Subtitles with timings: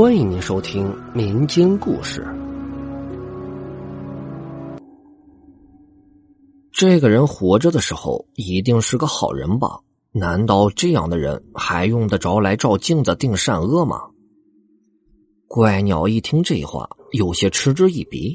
[0.00, 2.26] 欢迎您收听民间故事。
[6.72, 9.78] 这个人活着的时候一定是个好人吧？
[10.12, 14.00] 难道这样的人还用得着来照镜子定善恶吗？
[15.46, 18.34] 怪鸟一听这话，有些嗤之以鼻。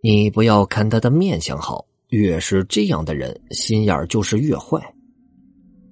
[0.00, 4.94] 你不要看他的面相好，越是这样的人，心眼就是越坏。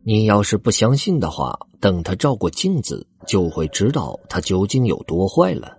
[0.05, 3.05] 你要是不相信的话，等他照过镜子。
[3.31, 5.79] 就会知道他究竟有多坏了。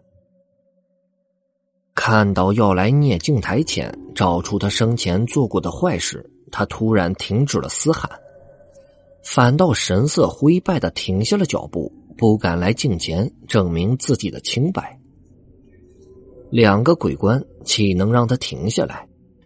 [1.94, 8.10] 看到要来聂镜台前找出他生前做过的坏事，他突然停止了嘶喊，
[9.22, 14.98] 反倒神色灰败的停下了脚步，不敢来镜前证明自己的清白。
[16.50, 19.06] 两个鬼官岂能让他停下来，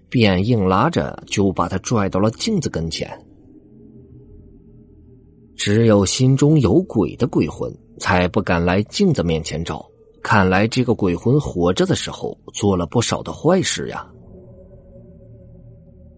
[0.09, 3.09] 便硬拉着就把他拽到了镜子跟前。
[5.55, 7.75] 只有心中有鬼的鬼魂。
[7.99, 9.85] 才不敢来镜子面前照。
[10.23, 14.07] 看来这个鬼魂活着的时候做了不少的坏事呀。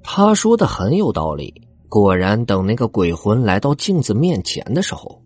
[0.02, 1.54] 他说的很有道理。
[1.90, 5.22] 果然，等那个鬼魂来到镜子面前的时候，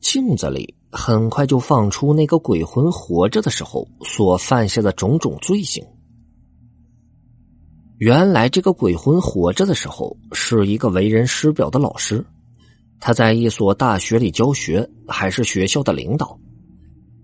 [0.00, 5.84] 镜子里很快就放出那个鬼魂活着的时候所犯下的种种罪行。
[7.98, 12.24] 原来，这个鬼魂活着的时候是一个为人师表的老师。
[13.04, 16.38] 他在一所大学里教学，还是学校的领导。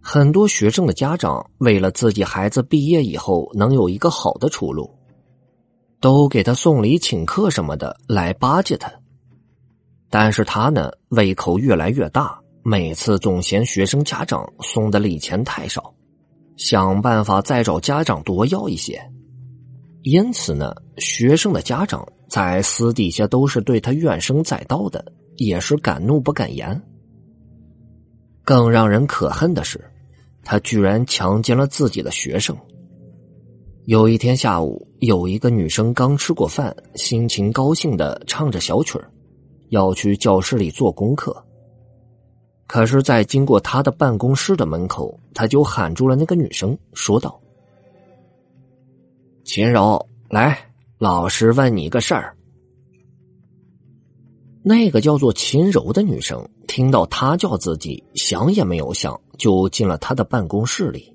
[0.03, 4.93] 很多学生的家长为了自己孩子毕业以后能有一个好的出路，
[6.01, 8.93] 都给他送礼请客什么的来巴结他。
[10.11, 15.95] 但是他呢，胃口越来越大，每次总嫌学生家长送的礼钱太少，
[16.57, 19.01] 想办法再找家长多要一些。
[20.03, 25.13] 因此呢，学生的家长在私底下都是对他怨声载道的。
[25.39, 26.81] 也是敢怒不敢言。
[28.45, 29.83] 更让人可恨的是，
[30.45, 32.57] 他居然强奸了自己的学生。
[33.85, 39.11] 有一天下午，有一个女生刚吃过饭，心情高兴的唱着小曲儿，
[39.71, 41.45] 要去教室里做功课。
[42.67, 47.41] 可是，在经过他的办公室的门口，他就喊住了那个女生，说道
[49.45, 50.59] ：“秦柔，来，
[50.99, 52.37] 老师问你个事儿。”
[54.63, 61.15] 那个叫做秦柔的女生听到他叫自己，想也没有想，就进了他的办公室里。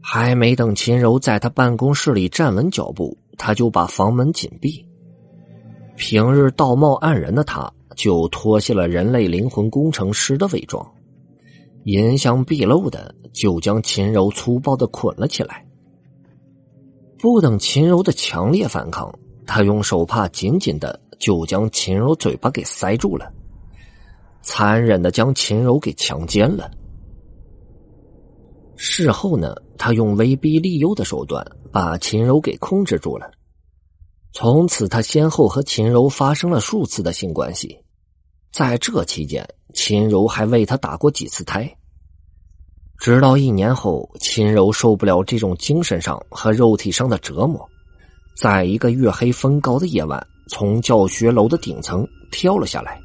[0.00, 4.86] 还没等秦柔在他办公室里站稳脚步，他就把房门紧闭。
[5.96, 10.86] 平日道貌岸然的他，就脱下了人类灵魂工程师的伪装，
[11.84, 15.66] 银香毕露的就将秦柔粗暴的捆了起来。
[17.18, 19.12] 不等秦柔的强烈反抗，
[19.46, 21.00] 他用手帕紧紧的。
[21.18, 23.32] 就将秦柔嘴巴给塞住了，
[24.42, 26.70] 残忍的将秦柔给强奸了。
[28.76, 33.30] 事后呢，他用威逼利诱的手段把秦柔给控制住了。
[34.32, 37.78] 从此，他先后和秦柔发生了数次的性关系，
[38.52, 41.74] 在这期间，秦柔还为他打过几次胎。
[42.98, 47.66] 直到一年后，秦柔受不了这种精神上和肉体上的折磨，
[48.36, 50.26] 在一个月黑风高的夜晚。
[50.48, 53.00] 从教学楼的顶层跳了下来。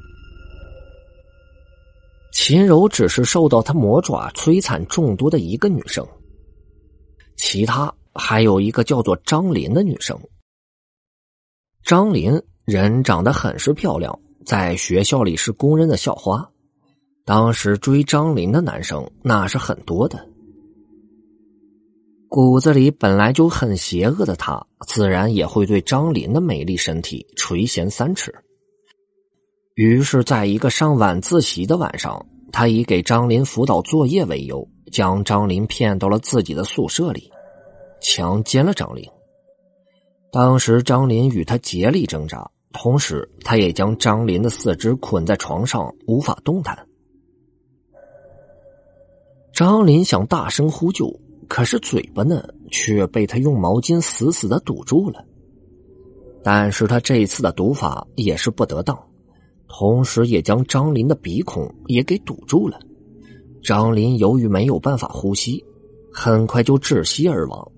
[2.32, 6.06] 秦柔只是受到他魔爪摧残众多的一个女生，
[7.36, 10.18] 其他还有一个叫做张林的女生。
[11.84, 16.48] 张林人长得很是漂亮，在学校里是公认的校花。
[17.24, 20.26] 当时追张林的男生那是很多的。
[22.34, 28.34] 骨子里本来就很邪恶的他，自然也会对张林的美丽身体垂涎三尺。
[29.74, 37.30] 于是，在一个上晚自习的晚上，他以给张林辅导作业为由，将张林骗到了自己的宿舍里，
[38.00, 39.06] 强奸了张林。
[40.32, 46.88] 当时，张林与他竭力挣扎，同时他也将张林的四肢捆在床上，无法动弹。
[49.52, 51.14] 张林想大声呼救。
[51.52, 55.22] 可是嘴巴呢，却被他用毛巾死死的堵住了。
[56.42, 58.98] 但是他这一次的堵法也是不得当，
[59.68, 62.80] 同时也将张林的鼻孔也给堵住了。
[63.62, 65.62] 张林由于没有办法呼吸，
[66.10, 67.70] 很快就窒息而亡。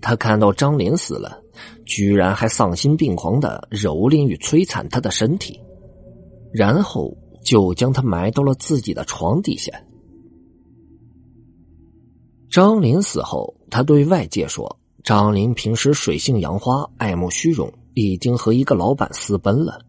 [0.00, 1.38] 他看到张林死了，
[1.84, 5.60] 居然还丧心病狂的蹂躏与摧残他的身体，
[6.50, 7.14] 然后
[7.44, 9.70] 就将他埋到了自己的床底下。
[12.58, 19.80] 张林死后，他对外界说：“张林平时水性杨花，爱慕虚荣，已经和一个老板私奔了。”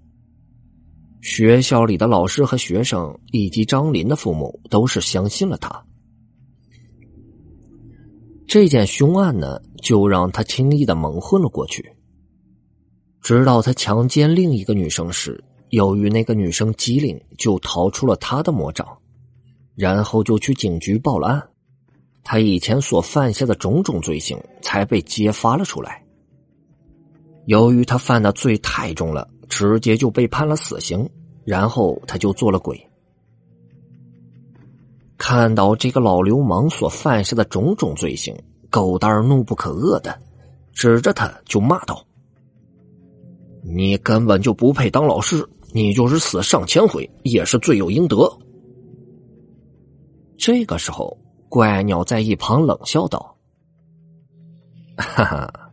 [1.19, 5.83] 学校里的老师和学生以及张林的父母都是相信了他。
[8.45, 11.83] 这件凶案呢，就让他轻易的蒙混了过去。
[13.23, 18.87] 直到他强奸另一个女生时，由于那个女生机灵，就逃出了他的魔掌，
[19.73, 21.48] 然后就去警局报了案。
[22.31, 26.05] 他以前所犯下的种种罪行才被揭发了出来。
[27.47, 31.09] 由于他犯的罪太重了，直接就被判了死刑，
[31.43, 32.79] 然后他就做了鬼。
[35.17, 38.37] 看到这个老流氓所犯下的种种罪行，
[38.69, 40.15] 狗蛋儿怒不可遏的
[40.71, 42.05] 指着他就骂道
[43.65, 45.43] ：“你根本就不配当老师，
[45.73, 48.31] 你就是死上千回也是罪有应得。”
[50.37, 51.17] 这个时候，
[51.49, 53.35] 怪鸟在一旁冷笑道
[54.95, 55.71] ：“哈哈，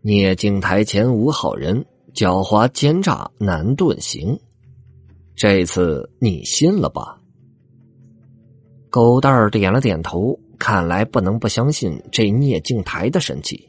[0.00, 1.84] 聂镜台前无好人，
[2.14, 4.38] 狡猾奸诈难遁形。
[5.34, 7.20] 这次你信了吧？”
[8.88, 13.68] 狗蛋儿点了点头，看来不能不相信这聂镜台的神奇。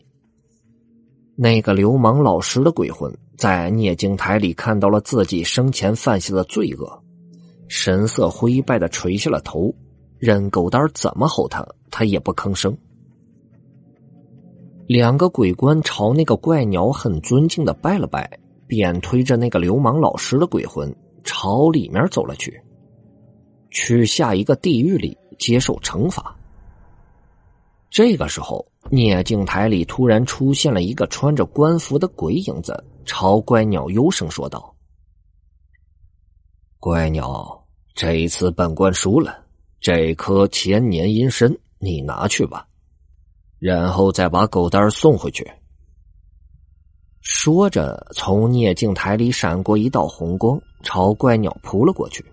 [1.35, 7.03] 那个流氓老师的鬼魂在聂镜台里看到了自己生前犯下的罪恶，
[7.67, 9.73] 神色灰败的垂下了头，
[10.17, 12.75] 任狗蛋儿怎么吼他，他也不吭声。
[14.87, 22.61] 两个鬼官朝那个怪鸟很尊敬的拜了拜，便推着那个流氓老师的鬼魂朝里面走了去。
[23.71, 26.35] 去下一个地狱里接受惩罚。
[27.89, 34.75] 这个时候，聂镜台里突然出现了一个穿着官服的鬼影子，朝怪鸟幽声说道
[36.79, 39.44] ：“怪鸟，这一次本官输了，
[39.79, 42.67] 这颗千年阴参你拿去吧，
[43.59, 45.49] 然后再把狗蛋送回去。”
[47.21, 52.23] 说着，从聂镜台里闪过一道红光，朝怪鸟扑了过去。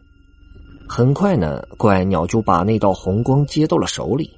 [0.86, 4.30] 很快呢，怪鸟就把那道红光接到了手里。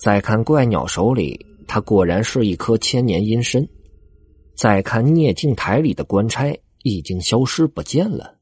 [0.00, 3.64] 再看怪鸟手里，它果然是一颗千年阴参。
[4.56, 6.52] 再看聂镜台里的官差，
[6.82, 8.39] 已经消失不见了。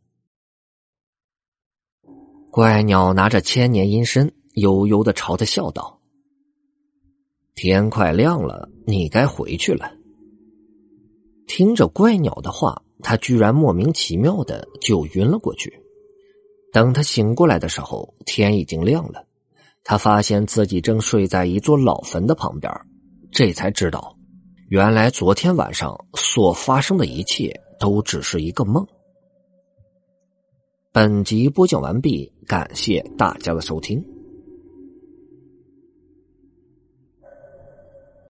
[2.50, 6.00] 怪鸟拿着千年阴身，悠悠的朝他笑道
[7.54, 9.92] ：“天快亮了，你该回去了。”
[11.46, 15.72] 听着怪鸟的话，他居然莫名其妙的就晕了过去。
[16.72, 19.24] 等他醒过来的时候，天已经亮了。
[19.84, 22.72] 他发现自己正睡在一座老坟的旁边，
[23.30, 24.16] 这才知道，
[24.68, 28.86] 原来昨天晚上所发生的一切都只是一个梦。
[31.00, 34.04] 本集播讲完毕，感谢大家的收听。